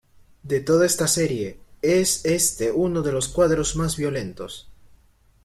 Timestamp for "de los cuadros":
3.03-3.75